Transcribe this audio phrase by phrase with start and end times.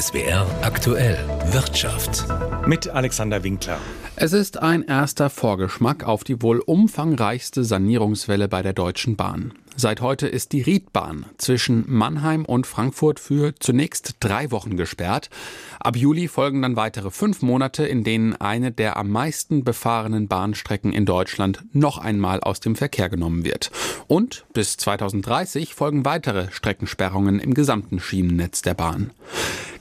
[0.00, 1.18] SWR aktuell
[1.50, 2.24] Wirtschaft.
[2.68, 3.80] Mit Alexander Winkler.
[4.14, 9.54] Es ist ein erster Vorgeschmack auf die wohl umfangreichste Sanierungswelle bei der Deutschen Bahn.
[9.80, 15.30] Seit heute ist die Riedbahn zwischen Mannheim und Frankfurt für zunächst drei Wochen gesperrt.
[15.78, 20.92] Ab Juli folgen dann weitere fünf Monate, in denen eine der am meisten befahrenen Bahnstrecken
[20.92, 23.70] in Deutschland noch einmal aus dem Verkehr genommen wird.
[24.08, 29.12] Und bis 2030 folgen weitere Streckensperrungen im gesamten Schienennetz der Bahn.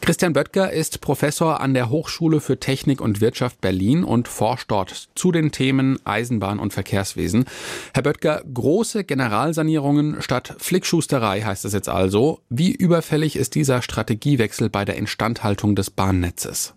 [0.08, 5.10] Christian Böttger ist Professor an der Hochschule für Technik und Wirtschaft Berlin und forscht dort
[5.16, 7.44] zu den Themen Eisenbahn und Verkehrswesen.
[7.94, 9.04] Herr Böttger, große
[9.88, 12.40] Generalsanierungen statt Flickschusterei heißt es jetzt also.
[12.50, 16.74] Wie überfällig ist dieser Strategiewechsel bei der Instandhaltung des Bahnnetzes?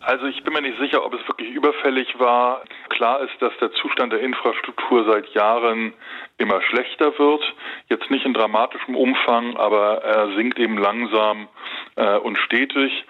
[0.00, 2.64] Also ich bin mir nicht sicher, ob es wirklich überfällig war.
[2.88, 5.92] Klar ist, dass der Zustand der Infrastruktur seit Jahren
[6.38, 7.42] immer schlechter wird.
[7.88, 11.48] Jetzt nicht in dramatischem Umfang, aber er sinkt eben langsam
[11.94, 13.04] äh, und stetig.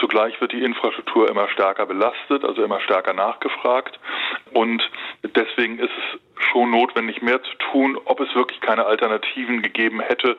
[0.00, 4.00] Zugleich wird die Infrastruktur immer stärker belastet, also immer stärker nachgefragt.
[4.54, 4.82] Und
[5.22, 6.20] deswegen ist es
[6.52, 7.98] schon notwendig, mehr zu tun.
[8.04, 10.36] Ob es wirklich keine Alternativen gegeben hätte,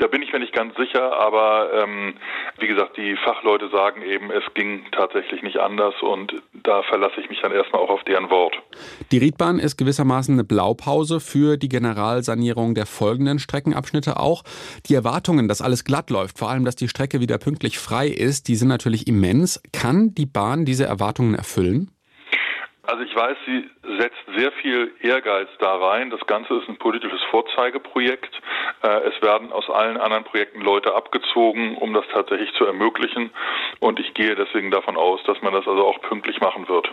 [0.00, 2.14] da bin ich mir nicht ganz sicher, aber ähm,
[2.58, 7.28] wie gesagt, die Fachleute sagen eben, es ging tatsächlich nicht anders und da verlasse ich
[7.28, 8.54] mich dann erstmal auch auf deren Wort.
[9.12, 14.42] Die Riedbahn ist gewissermaßen eine Blaupause für die Generalsanierung der folgenden Streckenabschnitte auch.
[14.86, 18.48] Die Erwartungen, dass alles glatt läuft, vor allem, dass die Strecke wieder pünktlich frei ist,
[18.48, 19.62] die sind natürlich immens.
[19.72, 21.90] Kann die Bahn diese Erwartungen erfüllen?
[22.90, 26.10] Also ich weiß, sie setzt sehr viel Ehrgeiz da rein.
[26.10, 28.34] Das Ganze ist ein politisches Vorzeigeprojekt.
[28.82, 33.30] Äh, es werden aus allen anderen Projekten Leute abgezogen, um das tatsächlich zu ermöglichen.
[33.78, 36.88] Und ich gehe deswegen davon aus, dass man das also auch pünktlich machen wird.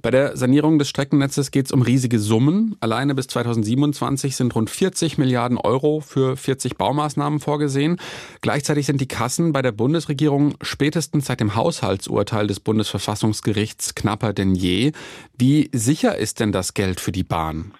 [0.00, 2.76] Bei der Sanierung des Streckennetzes geht es um riesige Summen.
[2.80, 7.98] Alleine bis 2027 sind rund 40 Milliarden Euro für 40 Baumaßnahmen vorgesehen.
[8.42, 14.54] Gleichzeitig sind die Kassen bei der Bundesregierung spätestens seit dem Haushaltsurteil des Bundesverfassungsgerichts knapper denn
[14.54, 14.92] je.
[15.38, 17.74] Wie sicher ist denn das Geld für die Bahn?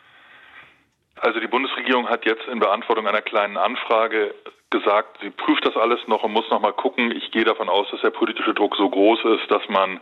[1.16, 4.34] Also die Bundesregierung hat jetzt in Beantwortung einer kleinen Anfrage
[4.70, 7.10] gesagt, sie prüft das alles noch und muss noch mal gucken.
[7.12, 10.00] Ich gehe davon aus, dass der politische Druck so groß ist, dass man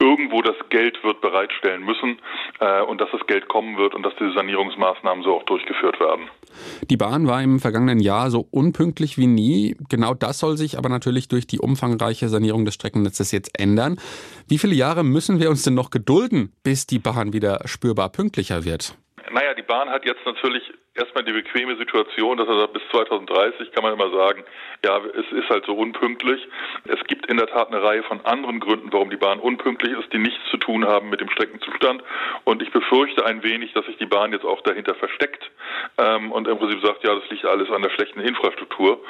[0.00, 2.18] irgendwo das Geld wird bereitstellen müssen
[2.60, 6.28] äh, und dass das Geld kommen wird und dass diese Sanierungsmaßnahmen so auch durchgeführt werden.
[6.90, 9.76] Die Bahn war im vergangenen Jahr so unpünktlich wie nie.
[9.88, 13.98] Genau das soll sich aber natürlich durch die umfangreiche Sanierung des Streckennetzes jetzt ändern.
[14.48, 18.64] Wie viele Jahre müssen wir uns denn noch gedulden, bis die Bahn wieder spürbar pünktlicher
[18.64, 18.96] wird?
[19.32, 20.62] Naja, die Bahn hat jetzt natürlich
[20.94, 24.44] erstmal die bequeme Situation, dass er bis 2030 kann man immer sagen,
[24.84, 26.46] ja, es ist halt so unpünktlich.
[26.84, 30.12] Es gibt in der Tat eine Reihe von anderen Gründen, warum die Bahn unpünktlich ist,
[30.12, 32.02] die nichts zu tun haben mit dem Streckenzustand.
[32.44, 35.50] Und ich befürchte ein wenig, dass sich die Bahn jetzt auch dahinter versteckt
[35.98, 39.02] ähm, und im Prinzip sagt, ja, das liegt alles an der schlechten Infrastruktur.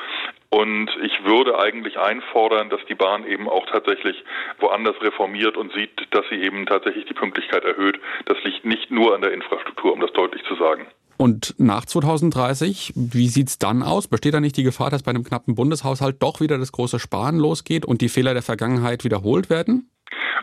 [0.49, 4.25] Und ich würde eigentlich einfordern, dass die Bahn eben auch tatsächlich
[4.61, 7.99] woanders reformiert und sieht, dass sie eben tatsächlich die Pünktlichkeit erhöht.
[8.27, 10.87] Das liegt nicht nur an der Infrastruktur, um das deutlich zu sagen.
[11.17, 14.09] Und nach 2030, wie sieht es dann aus?
[14.09, 17.39] Besteht da nicht die Gefahr, dass bei einem knappen Bundeshaushalt doch wieder das große Sparen
[17.39, 19.91] losgeht und die Fehler der Vergangenheit wiederholt werden?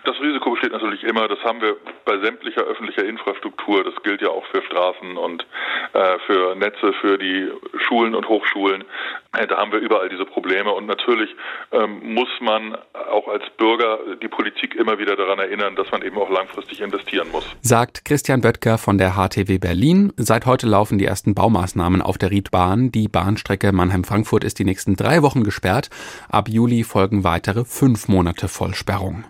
[0.03, 1.27] Das Risiko besteht natürlich immer.
[1.27, 3.83] Das haben wir bei sämtlicher öffentlicher Infrastruktur.
[3.83, 5.45] Das gilt ja auch für Straßen und
[5.93, 7.51] äh, für Netze, für die
[7.87, 8.83] Schulen und Hochschulen.
[9.33, 10.71] Äh, da haben wir überall diese Probleme.
[10.71, 11.29] Und natürlich
[11.71, 12.75] ähm, muss man
[13.11, 17.29] auch als Bürger die Politik immer wieder daran erinnern, dass man eben auch langfristig investieren
[17.31, 17.45] muss.
[17.61, 20.11] Sagt Christian Böttger von der HTW Berlin.
[20.17, 22.91] Seit heute laufen die ersten Baumaßnahmen auf der Riedbahn.
[22.91, 25.89] Die Bahnstrecke Mannheim-Frankfurt ist die nächsten drei Wochen gesperrt.
[26.29, 29.23] Ab Juli folgen weitere fünf Monate Vollsperrung.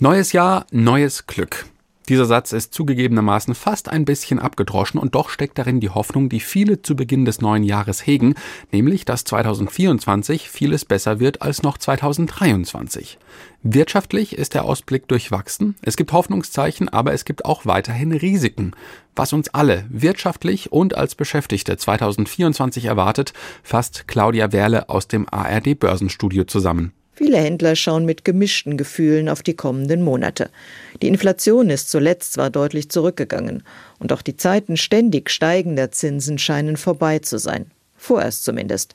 [0.00, 1.66] Neues Jahr, neues Glück.
[2.08, 6.40] Dieser Satz ist zugegebenermaßen fast ein bisschen abgedroschen und doch steckt darin die Hoffnung, die
[6.40, 8.34] viele zu Beginn des neuen Jahres hegen,
[8.72, 13.18] nämlich dass 2024 vieles besser wird als noch 2023.
[13.62, 18.72] Wirtschaftlich ist der Ausblick durchwachsen, es gibt Hoffnungszeichen, aber es gibt auch weiterhin Risiken.
[19.14, 25.78] Was uns alle wirtschaftlich und als Beschäftigte 2024 erwartet, fasst Claudia Werle aus dem ARD
[25.78, 26.92] Börsenstudio zusammen.
[27.18, 30.50] Viele Händler schauen mit gemischten Gefühlen auf die kommenden Monate.
[31.02, 33.64] Die Inflation ist zuletzt zwar deutlich zurückgegangen,
[33.98, 37.72] und auch die Zeiten ständig steigender Zinsen scheinen vorbei zu sein.
[37.96, 38.94] Vorerst zumindest.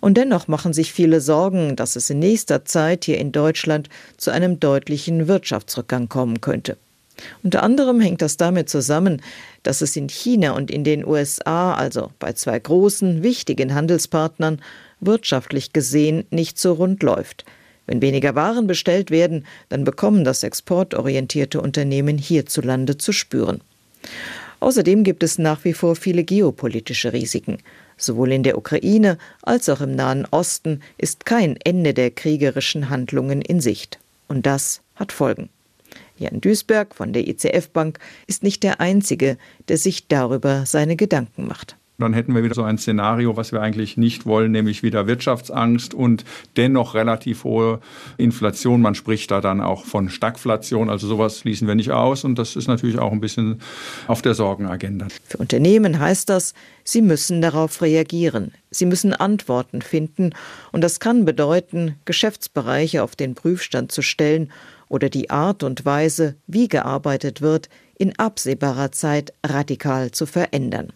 [0.00, 4.30] Und dennoch machen sich viele Sorgen, dass es in nächster Zeit hier in Deutschland zu
[4.30, 6.76] einem deutlichen Wirtschaftsrückgang kommen könnte.
[7.42, 9.20] Unter anderem hängt das damit zusammen,
[9.64, 14.60] dass es in China und in den USA, also bei zwei großen, wichtigen Handelspartnern,
[15.00, 17.44] wirtschaftlich gesehen nicht so rund läuft.
[17.86, 23.60] Wenn weniger Waren bestellt werden, dann bekommen das exportorientierte Unternehmen hierzulande zu spüren.
[24.60, 27.58] Außerdem gibt es nach wie vor viele geopolitische Risiken.
[27.96, 33.40] Sowohl in der Ukraine als auch im Nahen Osten ist kein Ende der kriegerischen Handlungen
[33.42, 33.98] in Sicht.
[34.28, 35.48] Und das hat Folgen.
[36.18, 39.36] Jan Duisberg von der ICF Bank ist nicht der Einzige,
[39.68, 41.76] der sich darüber seine Gedanken macht.
[41.98, 45.94] Dann hätten wir wieder so ein Szenario, was wir eigentlich nicht wollen, nämlich wieder Wirtschaftsangst
[45.94, 46.24] und
[46.56, 47.80] dennoch relativ hohe
[48.18, 48.82] Inflation.
[48.82, 50.90] Man spricht da dann auch von Stagflation.
[50.90, 53.60] Also sowas schließen wir nicht aus und das ist natürlich auch ein bisschen
[54.08, 55.06] auf der Sorgenagenda.
[55.24, 56.52] Für Unternehmen heißt das,
[56.84, 58.52] sie müssen darauf reagieren.
[58.70, 60.34] Sie müssen Antworten finden
[60.72, 64.52] und das kann bedeuten, Geschäftsbereiche auf den Prüfstand zu stellen
[64.88, 70.92] oder die Art und Weise, wie gearbeitet wird, in absehbarer Zeit radikal zu verändern.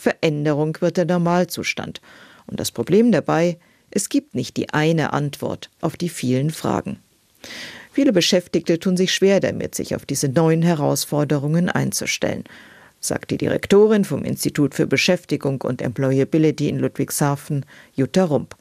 [0.00, 2.00] Veränderung wird der Normalzustand.
[2.46, 3.58] Und das Problem dabei,
[3.90, 6.98] es gibt nicht die eine Antwort auf die vielen Fragen.
[7.92, 12.44] Viele Beschäftigte tun sich schwer damit, sich auf diese neuen Herausforderungen einzustellen,
[13.00, 18.56] sagt die Direktorin vom Institut für Beschäftigung und Employability in Ludwigshafen, Jutta Rump.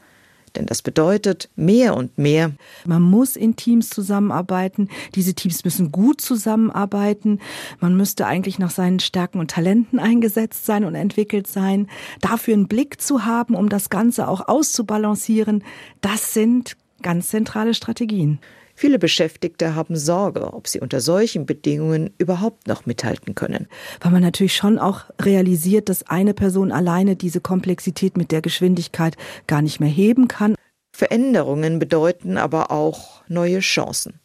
[0.56, 2.52] Denn das bedeutet mehr und mehr.
[2.86, 4.90] Man muss in Teams zusammenarbeiten.
[5.16, 7.40] Diese Teams müssen gut zusammenarbeiten.
[7.80, 11.88] Man müsste eigentlich nach seinen Stärken und Talenten eingesetzt sein und entwickelt sein.
[12.22, 15.64] Dafür einen Blick zu haben, um das Ganze auch auszubalancieren,
[16.02, 18.40] das sind ganz zentrale Strategien.
[18.82, 23.68] Viele Beschäftigte haben Sorge, ob sie unter solchen Bedingungen überhaupt noch mithalten können.
[24.00, 29.18] Weil man natürlich schon auch realisiert, dass eine Person alleine diese Komplexität mit der Geschwindigkeit
[29.48, 30.56] gar nicht mehr heben kann.
[30.94, 34.22] Veränderungen bedeuten aber auch neue Chancen.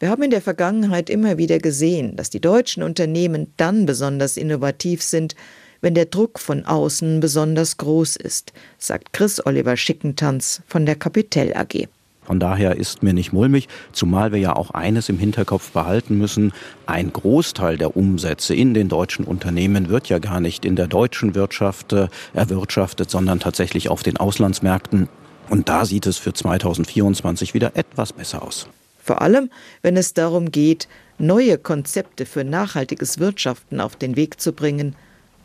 [0.00, 5.00] Wir haben in der Vergangenheit immer wieder gesehen, dass die deutschen Unternehmen dann besonders innovativ
[5.00, 5.36] sind,
[5.80, 11.54] wenn der Druck von außen besonders groß ist, sagt Chris Oliver Schickentanz von der Capital
[11.54, 11.86] AG.
[12.24, 16.52] Von daher ist mir nicht mulmig, zumal wir ja auch eines im Hinterkopf behalten müssen.
[16.86, 21.34] Ein Großteil der Umsätze in den deutschen Unternehmen wird ja gar nicht in der deutschen
[21.34, 25.08] Wirtschaft äh, erwirtschaftet, sondern tatsächlich auf den Auslandsmärkten.
[25.50, 28.68] Und da sieht es für 2024 wieder etwas besser aus.
[29.02, 29.50] Vor allem,
[29.82, 30.86] wenn es darum geht,
[31.18, 34.94] neue Konzepte für nachhaltiges Wirtschaften auf den Weg zu bringen,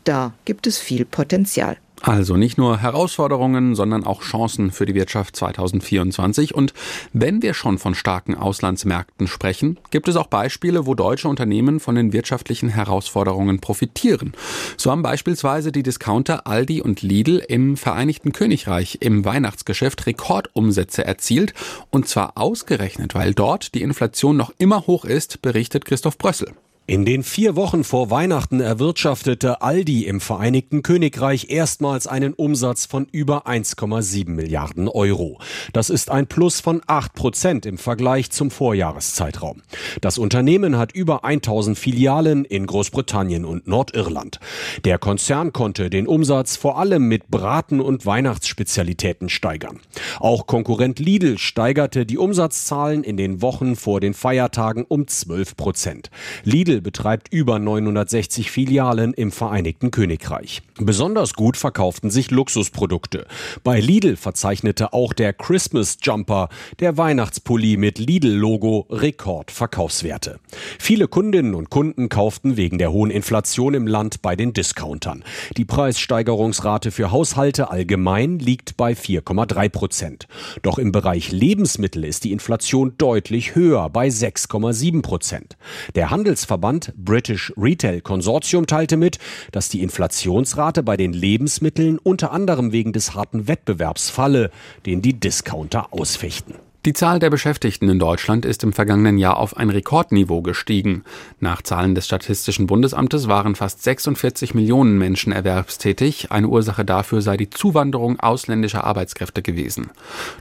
[0.04, 1.78] da gibt es viel Potenzial.
[2.02, 6.54] Also nicht nur Herausforderungen, sondern auch Chancen für die Wirtschaft 2024.
[6.54, 6.74] Und
[7.12, 11.96] wenn wir schon von starken Auslandsmärkten sprechen, gibt es auch Beispiele, wo deutsche Unternehmen von
[11.96, 14.34] den wirtschaftlichen Herausforderungen profitieren.
[14.78, 21.54] So haben beispielsweise die Discounter Aldi und Lidl im Vereinigten Königreich im Weihnachtsgeschäft Rekordumsätze erzielt.
[21.90, 26.54] Und zwar ausgerechnet, weil dort die Inflation noch immer hoch ist, berichtet Christoph Brössel.
[26.90, 33.08] In den vier Wochen vor Weihnachten erwirtschaftete Aldi im Vereinigten Königreich erstmals einen Umsatz von
[33.12, 35.38] über 1,7 Milliarden Euro.
[35.74, 39.64] Das ist ein Plus von 8 Prozent im Vergleich zum Vorjahreszeitraum.
[40.00, 44.40] Das Unternehmen hat über 1000 Filialen in Großbritannien und Nordirland.
[44.86, 49.82] Der Konzern konnte den Umsatz vor allem mit Braten und Weihnachtsspezialitäten steigern.
[50.22, 56.12] Auch Konkurrent Lidl steigerte die Umsatzzahlen in den Wochen vor den Feiertagen um 12 Prozent.
[56.46, 60.62] Lidl Betreibt über 960 Filialen im Vereinigten Königreich.
[60.80, 63.26] Besonders gut verkauften sich Luxusprodukte.
[63.64, 70.40] Bei Lidl verzeichnete auch der Christmas Jumper, der Weihnachtspulli mit Lidl-Logo, Rekordverkaufswerte.
[70.78, 75.24] Viele Kundinnen und Kunden kauften wegen der hohen Inflation im Land bei den Discountern.
[75.58, 80.28] Die Preissteigerungsrate für Haushalte allgemein liegt bei 4,3 Prozent.
[80.62, 85.58] Doch im Bereich Lebensmittel ist die Inflation deutlich höher bei 6,7 Prozent.
[85.96, 89.20] Der Handelsverband Verband British Retail Consortium teilte mit,
[89.54, 94.52] dass die Inflationsrate bei den Lebensmitteln unter anderem wegen des harten Wettbewerbs falle,
[94.86, 96.56] den die Discounter ausfechten.
[96.88, 101.04] Die Zahl der Beschäftigten in Deutschland ist im vergangenen Jahr auf ein Rekordniveau gestiegen.
[101.42, 106.32] Nach Zahlen des Statistischen Bundesamtes waren fast 46 Millionen Menschen erwerbstätig.
[106.32, 109.90] Eine Ursache dafür sei die Zuwanderung ausländischer Arbeitskräfte gewesen.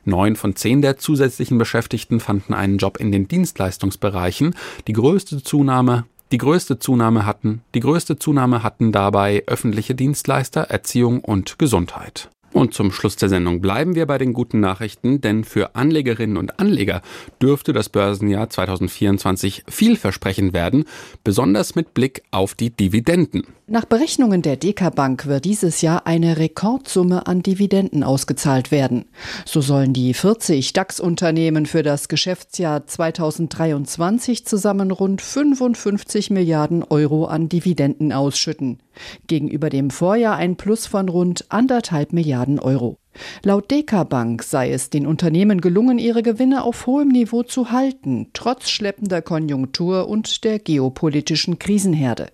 [0.04, 4.54] Neun von zehn der zusätzlichen Beschäftigten fanden einen Job in den Dienstleistungsbereichen.
[4.86, 11.20] Die größte Zunahme die größte Zunahme hatten, die größte Zunahme hatten dabei öffentliche Dienstleister, Erziehung
[11.20, 12.30] und Gesundheit.
[12.56, 16.58] Und zum Schluss der Sendung bleiben wir bei den guten Nachrichten, denn für Anlegerinnen und
[16.58, 17.02] Anleger
[17.38, 20.86] dürfte das Börsenjahr 2024 vielversprechend werden,
[21.22, 23.42] besonders mit Blick auf die Dividenden.
[23.66, 29.04] Nach Berechnungen der DK Bank wird dieses Jahr eine Rekordsumme an Dividenden ausgezahlt werden.
[29.44, 37.50] So sollen die 40 DAX-Unternehmen für das Geschäftsjahr 2023 zusammen rund 55 Milliarden Euro an
[37.50, 38.78] Dividenden ausschütten.
[39.26, 42.98] Gegenüber dem Vorjahr ein Plus von rund anderthalb Milliarden Euro.
[43.42, 48.28] Laut DK Bank sei es den Unternehmen gelungen, ihre Gewinne auf hohem Niveau zu halten,
[48.32, 52.28] trotz schleppender Konjunktur und der geopolitischen Krisenherde.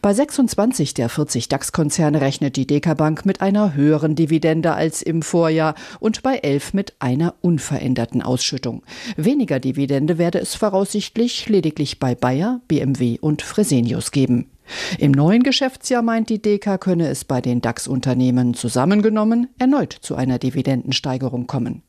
[0.00, 5.22] Bei 26 der 40 DAX-Konzerne rechnet die DK Bank mit einer höheren Dividende als im
[5.22, 8.82] Vorjahr und bei 11 mit einer unveränderten Ausschüttung.
[9.16, 14.51] Weniger Dividende werde es voraussichtlich lediglich bei Bayer, BMW und Fresenius geben.
[14.98, 20.38] Im neuen Geschäftsjahr meint die DK, könne es bei den DAX-Unternehmen zusammengenommen erneut zu einer
[20.38, 21.82] Dividendensteigerung kommen.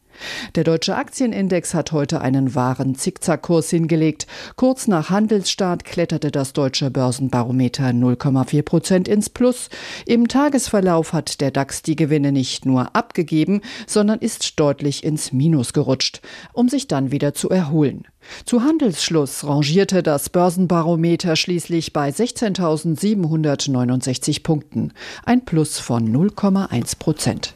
[0.56, 4.28] Der deutsche Aktienindex hat heute einen wahren Zickzackkurs hingelegt.
[4.56, 9.70] Kurz nach Handelsstart kletterte das deutsche Börsenbarometer 0,4 Prozent ins Plus.
[10.06, 15.74] Im Tagesverlauf hat der DAX die Gewinne nicht nur abgegeben, sondern ist deutlich ins Minus
[15.74, 16.22] gerutscht,
[16.54, 18.06] um sich dann wieder zu erholen.
[18.46, 24.94] Zu Handelsschluss rangierte das Börsenbarometer schließlich bei 16.769 Punkten,
[25.26, 27.56] ein Plus von 0,1 Prozent.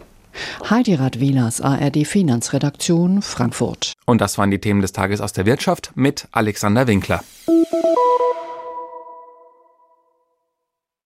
[0.70, 3.94] Heidi Radwilas, ARD Finanzredaktion, Frankfurt.
[4.06, 7.24] Und das waren die Themen des Tages aus der Wirtschaft mit Alexander Winkler.